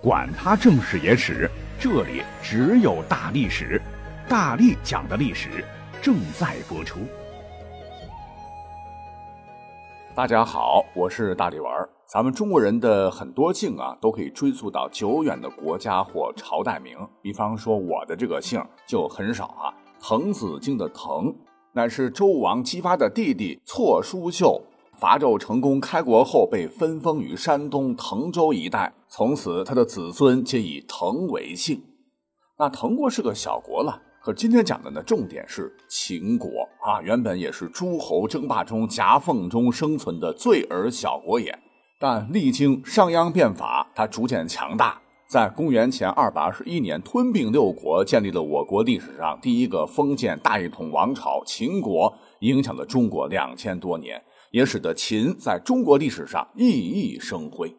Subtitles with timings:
[0.00, 3.82] 管他正史野史，这里只有大历史，
[4.28, 5.64] 大力讲的历史
[6.00, 7.00] 正在播出。
[10.14, 11.72] 大家好，我是大力丸。
[12.06, 16.96] 咱们中国人的很多姓啊，都可以追溯到久远的国家或朝代名。
[17.20, 19.74] 比方说，我的这个姓就很少啊。
[20.00, 21.34] 滕子京的滕，
[21.72, 24.62] 乃是周武王姬发的弟弟错叔秀。
[24.96, 31.82] 伐纣成功开国后，被分封于山东滕州一带，从此他的子孙皆以滕为姓。
[32.58, 36.48] 那滕国是个小国了，可今天讲的呢，重点是秦国
[36.84, 41.58] 啊，原本也是诸侯争霸中夹缝中生存的罪儿小国也。
[42.00, 54.22] 但历经商鞅变法，它逐渐强大，在公元前二百二十一年吞并六国，建立了我国历史上第一个封建大一统王朝秦国，影响了中国两千多年。
[54.50, 57.70] 也使得秦在中国历史上熠熠生辉。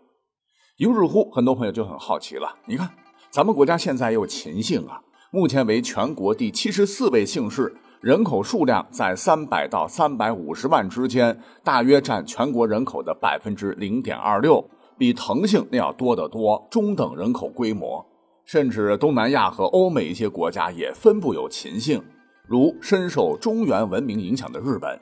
[0.79, 2.55] 于是乎，很多朋友就很好奇了。
[2.65, 2.89] 你看，
[3.29, 18.05] 咱们国家现在有秦姓啊，目前为全国第七十四位姓氏，人口数量在三百到三百五十万之间，大约占全国人口的百分之零点二六，比滕姓那要多得多，中等人口规模。
[18.45, 22.01] 甚至东南亚和欧美一些国家也分布有秦姓，
[22.47, 24.97] 如深受中原文明影响的日本。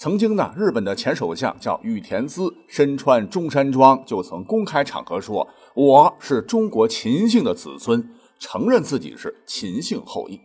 [0.00, 10.40] 曾经呢，日本的前首相叫羽田孜，身穿中山装，就曾公开场合说：“我是中国秦姓的子孙，承认自己是秦姓后裔。”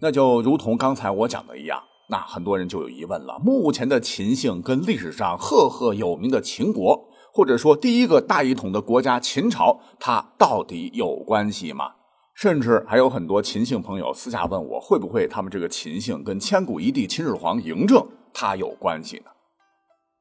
[0.00, 11.92] 那就如同刚才我讲的一样，那很多人就有疑问了：目前的秦姓跟历史上赫赫有名的秦国，或者说第一个大一统的国家秦朝，它到底有关系吗？
[12.34, 18.06] 甚至还有很多秦姓朋友私下问我，会不会他们这个秦姓跟千古一帝秦始皇嬴政？
[18.34, 19.30] 它有关系呢。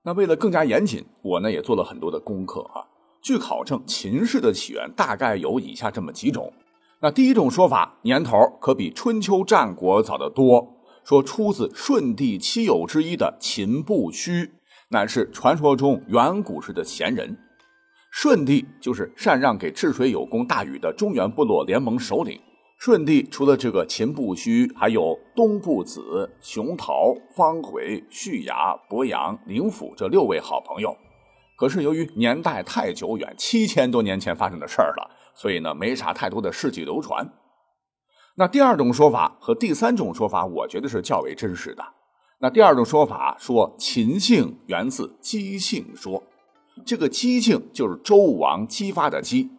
[0.06, 2.88] 那为了更加严谨，我呢也做了很多的功课哈。
[3.22, 6.54] 据考证，秦氏的起源大概有以下这么几种。
[7.02, 14.52] 那第一种说法，年头可比春秋战国早得多，说出自舜帝七友之一的秦不虚，
[14.90, 17.38] 乃是传说中远古时的贤人。
[18.12, 22.40] 舜帝就是禅让给治水有功大禹的中原部落联盟首领。
[22.80, 30.96] 舜帝除了这个秦不虚，还有东部子、熊桃、方回、旭牙、伯阳、灵甫这六位好朋友。
[31.58, 37.34] 可是由于年代太久远，七千多年前发生的事儿了，所以呢，没啥太多的事迹流传。
[38.36, 41.84] 那第二种说法和第三种说法，我觉得是较为真实的。
[42.40, 46.24] 那第二种说法说秦姓源自姬姓说，
[46.86, 49.52] 这个姬姓就是周武王姬发的姬。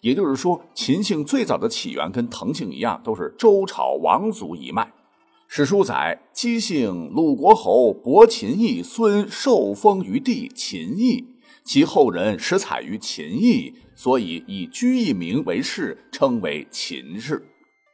[0.00, 4.92] 也就是说，秦姓最早的起源跟滕姓一样，都是周朝王族一脉。
[5.50, 11.24] 史书载，姬姓鲁国侯伯秦义孙受封于地秦邑，
[11.64, 17.42] 其后人始采于秦邑，所以以居邑名为氏，称为秦氏。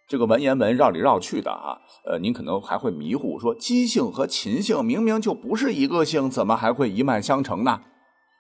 [0.08, 7.82] 这个文言文绕里绕去的啊，呃，您可能还会迷糊，说姬姓和秦姓明明就不是一个姓，怎么还会一脉相承呢？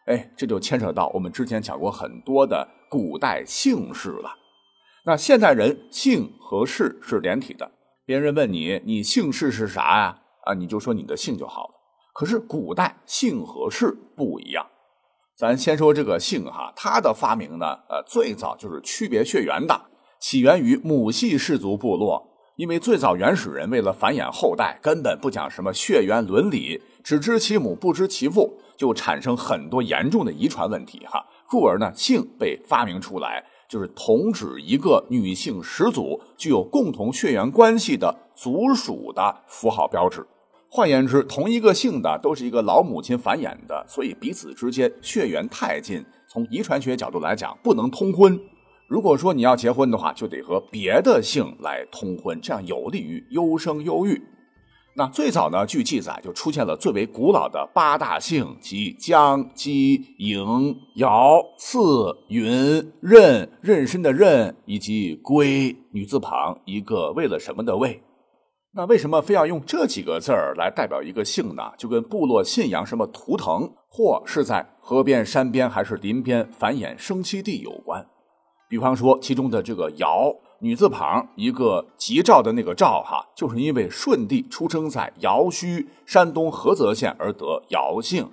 [0.06, 4.38] 哎，这就牵扯到我们之前讲过很多的古代姓氏了。
[5.06, 7.70] 那现代人姓和氏是连体的，
[8.06, 10.18] 别人问你你姓氏是啥呀？
[10.44, 11.74] 啊，你就说你的姓就好了。
[12.12, 14.66] 可是古代姓和氏不一样。
[15.36, 19.80] 咱先说这个姓哈，它的发明呢，呃，最早就是区别血缘的，
[20.20, 22.30] 起源于母系氏族部落。
[22.56, 28.60] 因为最早原始人为了繁衍后代，根本不讲什么血缘伦理，只知其母不知其父。
[28.76, 40.26] 就产生很多严重的遗传问题，哈，故而呢，姓被发明出来，就是同指一个女性始祖具有共同血缘关系的族属的符号标志。
[40.68, 48.38] 换言之，同一个姓的都是一个老母亲繁衍的，所以彼此之间血缘太近，从遗传学角度来讲，不能通婚。
[48.88, 54.20] 如果说你要结婚的话，就得和别的姓来通婚，这样有利于优生优育。
[54.96, 68.00] 那最早呢，据记载就出现了最为古老的八大姓，即姜、姬、嬴、尧、赐、云、任、任身的任，以及归女字旁一个为了什么的为。
[68.76, 71.62] 那为什么非要用这几个字儿来代表一个姓呢？
[71.76, 78.06] 就跟部落信仰什么图腾，或是在河边、山边还是林边繁衍生息地有关。
[78.68, 80.32] 比方说，其中的这个尧。
[80.64, 88.30] 女字旁一个吉兆的那个兆哈，就是因为舜帝出生在尧墟山东菏泽县而得尧姓，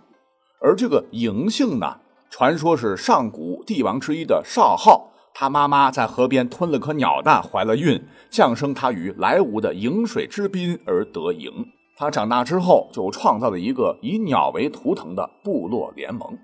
[0.62, 1.98] 而这个嬴姓呢，
[2.30, 11.52] 传说是上古帝王之一的少昊，他妈妈在河边吞了颗鸟蛋，怀了孕，降生他于莱芜的颍水之滨而得嬴。
[11.98, 16.40] 他长大之后就创造了一个以鸟为图腾的部落联盟。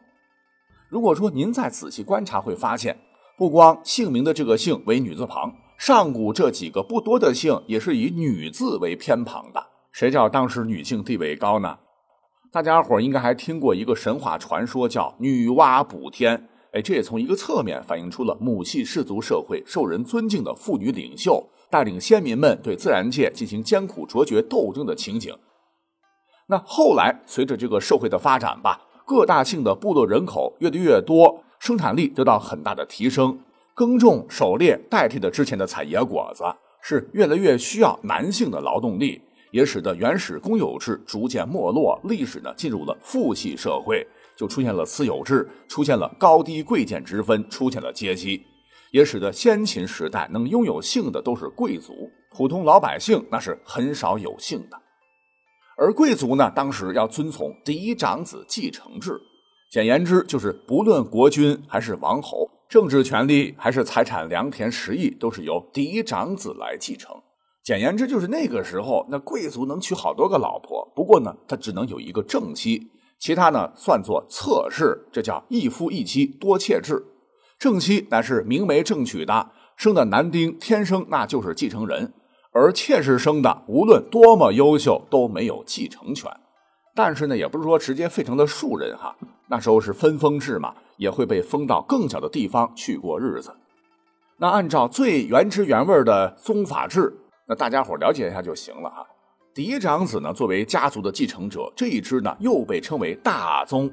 [0.89, 2.99] 如果说您再仔细观察，会发现。
[3.37, 9.67] 不光姓名的这个姓为女字旁，上古这几个不多的姓也是以女字为偏旁的。
[9.91, 11.77] 谁叫当时女性地位高呢？
[12.51, 16.49] 大家伙应该还听过一个神话传说，叫女娲补天。
[16.73, 25.35] 哎，这也从一个侧面反映出了母系氏族社会受人尊敬的妇女领袖，带领先民们对自然界进行艰苦卓绝斗争的情景。
[26.47, 33.39] 那后来随着这个社会的发展吧，各大姓的部落人口越来越多，生产力得到很大的提升，
[33.77, 36.43] 耕种、狩猎代替了之前的采野果子，
[36.81, 39.21] 是越来越需要男性的劳动力，
[39.51, 44.03] 也使得原始公有制逐渐没落，历史呢进入了父系社会。
[44.35, 48.41] 就出现了私有制，出现了高低贵贱之分，出现了阶级，
[48.89, 51.93] 也使得先秦时代能拥有姓的都是贵族，
[52.31, 54.81] 普通老百姓那是很少有姓的。
[55.77, 59.21] 而贵族呢，当时要遵从嫡长子继承制，
[59.69, 67.13] 简言之就是不论国君还是王侯，政治权力还是财产良田实邑，都是由嫡长子来继承。
[67.65, 72.89] 简言之就是那个时候，那贵族能娶好多个老婆，不过呢，他只能有一个正妻。
[73.19, 77.03] 其他呢，算作侧室，这叫一夫一妻多妾制。
[77.59, 82.13] 正妻乃是明媒正娶的，生的男丁天生那就是继承人，
[82.53, 86.31] 而妾室生的无论多么优秀都没有继承权。
[86.95, 89.13] 但是呢，也不是说直接废成了庶人哈，
[89.49, 93.55] 那时候是分封制嘛，也会被封到更小的地方去过日子。
[94.37, 97.11] 那按照最原汁原味的宗法制，
[97.47, 99.05] 那大家伙了解一下就行了哈。
[99.53, 103.91] 嫡长子呢，作为家族的继承者，这一支呢又被称为大宗。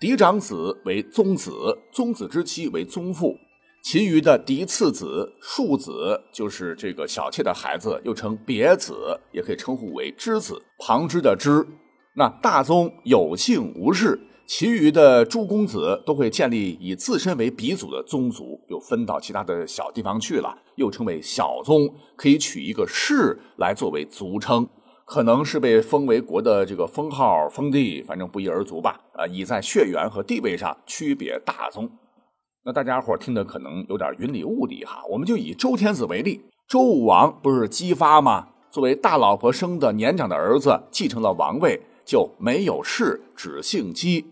[0.00, 1.52] 嫡长子为宗子，
[1.92, 3.36] 宗子之妻为宗父，
[3.84, 8.94] 其余的嫡次子、庶子，就是这个小妾的孩子，又称别子，
[9.32, 11.66] 也可以称呼为支子，旁支的支。
[12.14, 14.18] 那大宗有姓无氏，
[14.54, 24.68] 其余的诸公子都会建立以自身为鼻祖的宗族，又分到其他的小地方去了，又称为小宗，可以取一个氏来作为族称。
[25.06, 29.00] 可能是被封为国的这个封号封地，反正不一而足吧。
[29.14, 31.90] 啊，以在血缘和地位上区别大宗。
[32.66, 35.02] 那大家伙听的可能有点云里雾里哈。
[35.08, 38.48] 我们就以周天子为例，周武王不是姬发吗？
[38.70, 44.26] 作为大老婆生的年长的儿子继承了王位，就没有氏，只姓姬。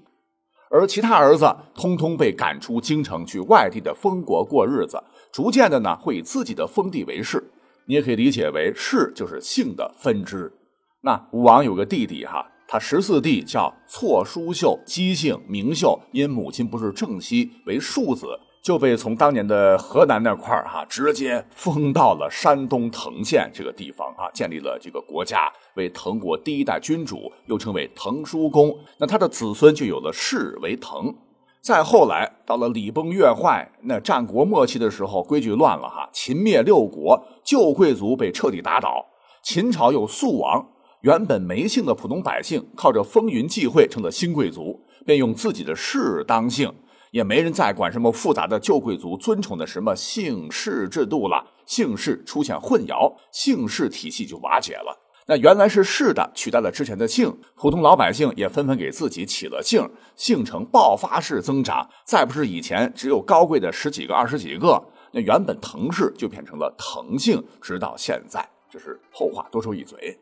[0.70, 5.02] 而其他儿子通通被赶出京城去外地的封国过日子，
[5.32, 7.42] 逐渐的呢会以自己的封地为氏。
[7.86, 10.52] 你也可以理解为氏就是姓的分支。
[11.00, 18.26] 那武王有个弟弟哈，他十四弟叫错叔秀，姬姓名秀，因母亲不是正妻，为庶子，
[18.62, 28.76] 就被从当年的河南那块儿哈，直接封到了山东滕县这个地方啊，建立了这个国家，为滕国第一代君主，又称为滕叔公。
[28.98, 31.14] 那他的子孙就有了氏为滕。
[31.62, 39.06] 再后来到了礼崩乐坏，那战国末期的时候，规矩乱了哈，秦灭六国，旧贵族被彻底打倒，
[39.42, 40.68] 秦朝又速亡。
[41.02, 46.72] 原本没姓的普通百姓，靠着风云际会成了新贵族，便用自己的氏当姓，
[47.10, 51.44] 也没人再管什么复杂的旧贵族尊崇的什么姓氏制度了。
[51.66, 54.98] 姓氏出现混淆，姓氏体系就瓦解了。
[55.26, 61.88] 那原来是氏的取代了之前的姓，普通老百姓也纷纷给自己起了姓，姓成爆发式增长。
[62.04, 64.82] 再不是以前只有高贵的十几个、二十几个，
[65.12, 68.44] 那原本滕氏就变成了滕姓，直到现在。
[68.68, 70.18] 这是后话，多说一嘴。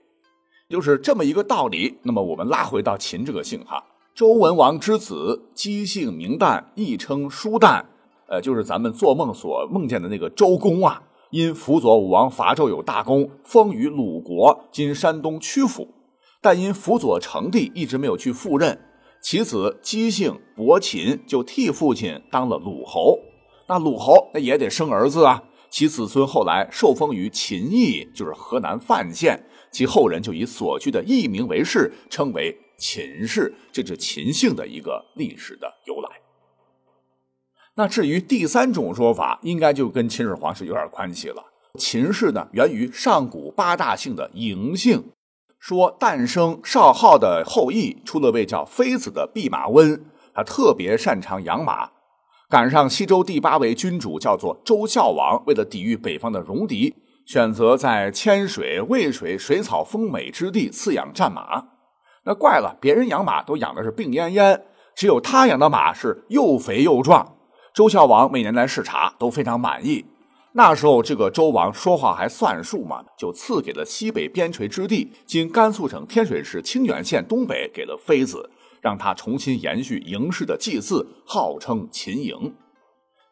[0.69, 1.99] 就是这么一个道理。
[2.03, 3.83] 那么我们拉回到秦这个姓哈，
[4.19, 7.85] 周文王之子，姬姓名旦，亦称叔旦。
[8.27, 11.05] 呃，就是咱们做梦所梦见的那个周公啊。
[11.31, 15.87] 因辅佐武王伐纣有大功，封于鲁国（今山东曲阜）。
[16.43, 18.81] 但因辅佐成帝，一直没有去赴任。
[19.23, 23.21] 其子姬姓伯禽，就替父亲当了鲁侯。
[23.69, 25.45] 那鲁侯那也得生儿子啊。
[25.71, 29.45] 其子孙后来受封于秦邑，就是河南范县。
[29.71, 36.09] 其后人就以所居的邑名为氏，称为秦氏，这是秦姓的一个历史的由来。
[37.75, 41.45] 那至于第三种说法，应该就跟秦始皇是有点关系了。
[41.79, 45.11] 秦氏呢，源于上古八大姓的嬴姓，
[45.59, 51.91] 说诞生少昊的后裔，出了位叫妃子的弼马温，他特别擅长养马。
[52.49, 56.95] 赶上西周第八位君主叫做周孝王，为了抵御北方的戎狄。
[57.27, 61.63] 选择在千水、渭水水草丰美之地饲养战马，
[62.29, 64.61] 那怪了，别人养马都养的是病恹恹，
[64.95, 67.37] 只有他养的马是又肥又壮。
[67.73, 70.05] 周孝王每年来视察都非常满意。
[70.53, 78.51] 那时候这个周王说话还算数嘛，就赐给了西北边陲之地，今甘肃省天水市清远县东北，给了妃子，
[78.83, 82.53] 让他重新延续嬴氏的祭祀，号称秦嬴。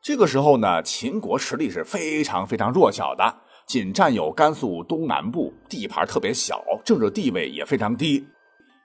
[0.01, 3.35] 这个时候呢，秦国实力是非常非常弱小的，
[3.67, 8.25] 仅占有甘肃东南部，地盘特别小，政治地位也非常低。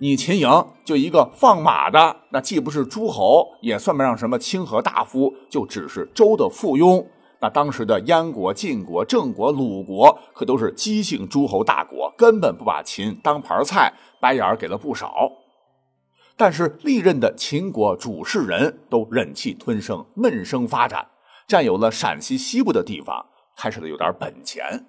[0.01, 0.49] 你秦营
[0.83, 7.05] 就一个放马的，那既不是诸侯，也算不上什么清河大夫，就只是周的附庸。
[7.39, 15.31] 那当时的燕国、晋国、郑国、鲁国可都是姬姓诸侯大国，根本不把秦当盘菜，白眼儿给了不少。
[16.35, 21.09] 但是历任的秦国主事人都忍气吞声，闷声发展，
[21.47, 23.23] 占有了陕西西部的地方，
[23.55, 24.83] 开始了有点本钱。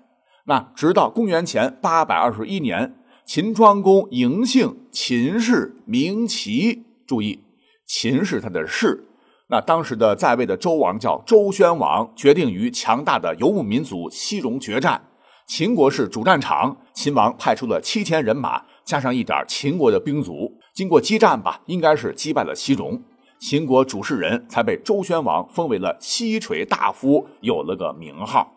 [0.46, 2.94] 那直到公元前八百二十一年。
[3.24, 7.40] 秦庄公嬴姓秦氏名齐，注意
[7.86, 9.06] 秦是他的氏。
[9.48, 15.02] 那当时的在位的周王叫周宣王，决定与强大的游牧民族西戎决战。
[15.46, 23.02] 秦国是主战场，秦王派出了七千人马，加上一点秦国的兵卒，经过激战吧，应该是击败了西戎。
[23.38, 28.56] 秦国主事人才被周宣王封为了西垂大夫，有了个名号。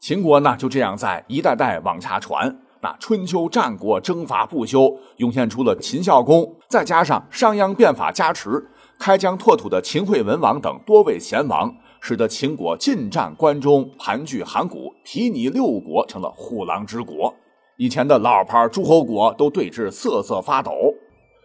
[0.00, 2.60] 秦国呢就这样在一代代往下传。
[2.82, 8.66] 那春秋战国征伐不休，涌现出了秦孝公，再加上商鞅变法加持，
[8.98, 17.34] 开疆拓土的秦惠文王等多位贤王，使得秦国进占关中，盘踞函谷，提尼六国成了虎狼之国。
[17.76, 20.72] 以前的老牌诸侯国都对峙瑟瑟发抖。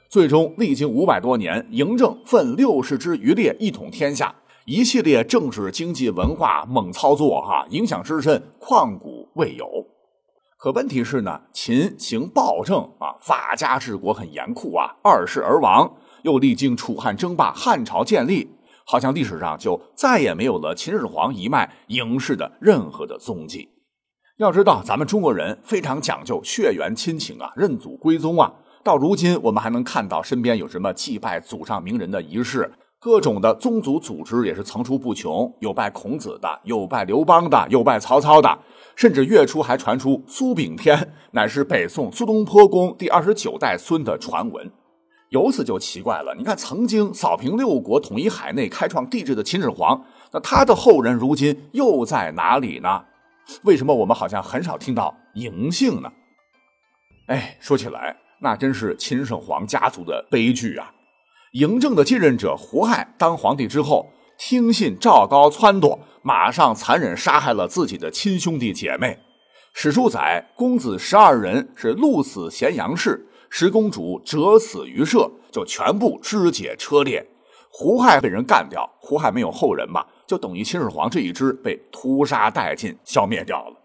[0.08, 4.34] 最终历经五百多年，嬴政奋六世之余烈，一统天下，
[4.66, 9.66] 一系列政治、经济、文化猛操作，哈，影响之深，旷古未有。
[10.66, 18.50] 可问题是呢，秦行暴政啊，法家治国很严酷啊，二世而亡，又历经楚汉争霸，汉朝建立，
[18.84, 23.70] 好像历史上就再也没有了秦始皇一脉嬴氏的任何的踪迹。
[24.38, 28.52] 要知道，咱们中国人非常讲究血缘亲情啊，认祖归宗啊，
[28.84, 32.74] 到如今我们还能看到身边有什么祭拜祖上名人的仪式，
[33.06, 38.58] 各种的宗族组织也是层出不穷，有拜孔子的，有拜刘邦的，有拜曹操的。
[38.96, 44.72] 甚至月初还传出苏炳添乃是北宋苏东坡公第二十九代孙的传闻，
[45.30, 46.34] 由此就奇怪了。
[46.36, 53.06] 你看，曾经扫平六国、统一海内、开创帝制的秦始皇，那他的后人如今又在哪里呢？
[53.66, 56.12] 为什么我们好像很少听到嬴姓呢？
[57.28, 60.92] 哎，说起来，那真是秦始皇家族的悲剧啊！
[61.56, 64.12] 嬴政的继任者胡亥当皇帝之后。
[64.38, 69.18] 听信赵高撺掇，马上残忍杀害了自己的亲兄弟姐妹。
[69.74, 77.26] 史书载，公子十二人是鹿死咸阳市，十公主折死于社，就全部肢解车裂。
[77.72, 83.78] 胡亥被人干掉，胡亥没有后人嘛，就等于秦始皇这一支被屠杀殆尽、消灭掉了。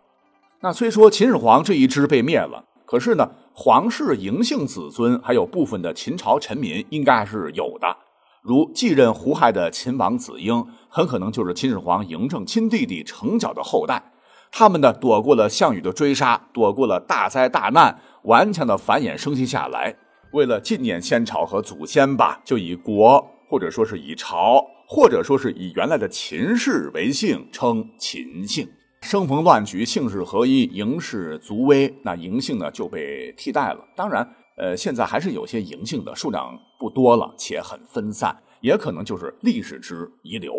[0.62, 3.30] 那虽说秦始皇这一支被灭了，可是呢，
[3.62, 7.94] 皇室嬴姓子孙还有部分的秦朝臣民应该是有的。
[8.40, 14.02] 如继任胡亥的秦王子婴，很可能就是秦始皇嬴政亲弟弟成角的后代。
[14.50, 19.94] 他们呢，躲过了项羽的追杀，躲过了大灾大难，顽强的繁衍生息下来。
[20.32, 28.66] 为了纪念先朝和祖先吧，就以国，或者说是以朝，或者说是以原来的秦氏为姓，称秦姓。
[29.02, 33.84] 生逢乱局，姓氏合一，嬴氏卒危，那嬴姓呢就被替代了。
[33.96, 34.36] 当然。
[34.56, 40.52] 呃，现在还是有些嬴姓的数量不多了，且很分散，也可能就是历史之遗留。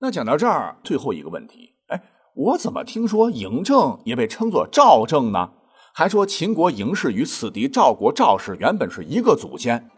[0.00, 2.02] 那讲到这儿，最后一个问题，哎，
[2.34, 5.50] 我怎么听说嬴政也被称作赵政呢？
[5.94, 9.90] 还说秦国嬴氏与此敌赵国赵氏原本是一个祖先。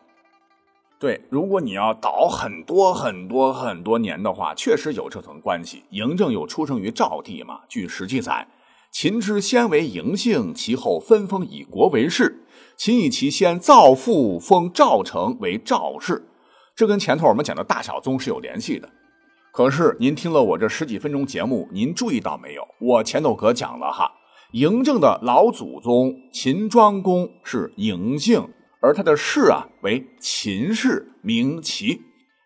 [1.01, 5.83] 对，如果你要倒很多很多很多年的话，确实有这层关系。
[5.91, 7.61] 嬴政有出生于赵地嘛？
[7.71, 8.47] 据史记载，
[8.93, 12.45] 秦之先为嬴姓，其后分封以国为氏。
[12.77, 16.29] 秦以其先造父封赵成为赵氏，
[16.77, 18.87] 这跟前头我们讲的大小宗是有联系的。
[19.53, 22.63] 可是您听了我这十几分钟节目，您注意到没有？
[22.79, 24.13] 我前头可讲了哈，
[24.53, 28.47] 嬴政的老祖宗秦庄公是嬴姓，
[28.83, 32.01] 而他的氏啊为秦氏，名齐，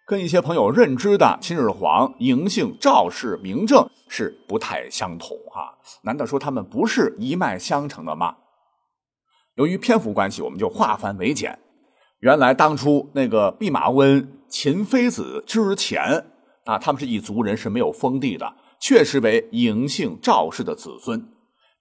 [0.07, 5.79] 跟一些朋友认知的秦始皇嬴姓赵氏名政是不太相同哈。
[6.03, 8.37] 难道说他们不是一脉相承的吗？
[9.55, 11.57] 由于篇幅关系，我们就化繁为简。
[12.19, 16.27] 原来当初那个弼马温、秦非子之前
[16.65, 21.29] 啊，他们是一族人，是没有封地的，确实为嬴姓赵氏的子孙。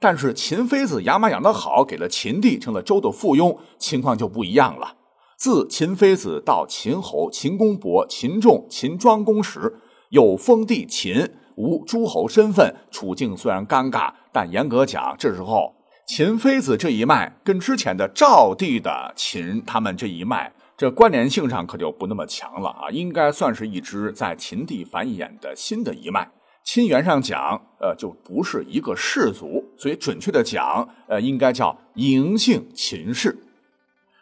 [0.03, 4.97] 但是秦非子养马养得好，给了秦地，成了周的附庸，情况就不一样了。
[5.37, 9.79] 自秦非子到秦侯、秦公伯、秦仲、秦庄公时，
[10.09, 15.73] 有封地秦，无诸侯身份，处境虽然尴尬，但严格讲，这时候。
[16.05, 26.29] 秦妃子这一脉跟之前的赵地的秦他们这一脉，这关联性上可就不那么强了啊，应该算是一支在秦地繁衍的新的一脉。
[26.63, 33.37] 亲缘上讲，呃，就不是一个氏族，所以准确的讲，呃，应该叫嬴姓秦氏。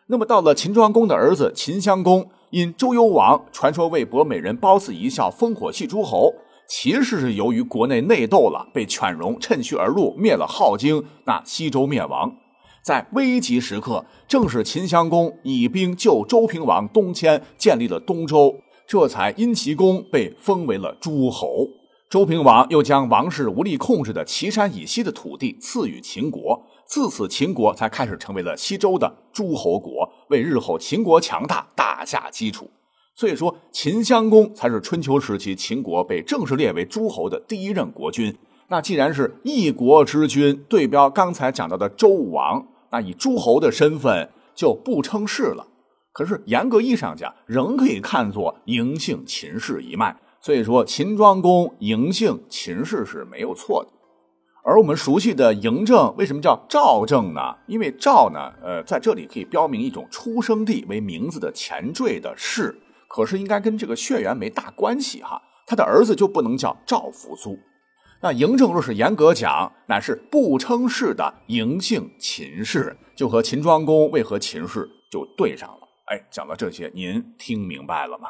[0.07, 6.33] 那么到了秦庄公的儿子秦襄公，因周幽王传说为博美人褒姒一笑，烽火戏诸侯，
[6.67, 12.35] 其实是由于国内内斗了，被犬戎趁虚而入，灭了镐京，那西周灭亡。
[12.81, 18.55] 在危急时刻，正是秦襄公以兵救周平王东迁，建立了东周，
[18.87, 21.67] 这才因其功被封为了诸侯。
[22.11, 32.69] 周平王又将王室无力控制的岐山以西的土地赐予秦国，自此秦国才开始成为了西周的诸侯国，为日后秦国强大打下基础。
[33.15, 38.37] 所以说，秦襄公才是春秋时期秦国被正式列为诸侯的第一任国君。
[38.67, 42.67] 那既然是一国之君，对标刚才讲到的周武王。
[42.89, 45.65] 那以诸侯的身份就不称氏了，
[46.11, 50.17] 可是严格意义上讲，仍可以看作嬴姓秦氏一脉。
[50.41, 53.91] 所以说，秦庄公嬴姓秦氏是没有错的。
[54.63, 57.55] 而我们熟悉的嬴政为什么叫赵政呢？
[57.67, 65.41] 因为赵呢，呃，在这里可以标明一种出生地为名字的前缀的氏，可是应该跟这个血缘没大关系哈。
[65.65, 67.57] 他的儿子就不能叫赵扶苏。
[68.21, 75.87] 那嬴政若是严格讲，乃是不称氏的嬴姓秦氏，就和秦庄公为何秦氏就对上了。
[76.11, 78.29] 哎，讲到这些，您听明白了吗？